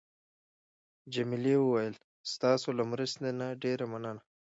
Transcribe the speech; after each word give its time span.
جميلې 1.13 1.55
وويل: 1.59 1.95
ستاسو 2.33 2.67
له 2.77 2.83
مرستې 2.91 3.29
نه 3.39 3.47
ډېره 3.63 3.85
مننه. 3.91 4.21